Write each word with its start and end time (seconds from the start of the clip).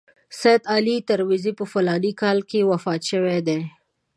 سید 0.39 0.61
علي 0.73 0.95
ترمذي 1.09 1.51
په 1.59 1.63
فلاني 1.71 2.11
کال 2.21 2.37
کې 2.49 2.67
وفات 2.71 3.01
شوی 3.09 3.39
دی. 3.47 3.59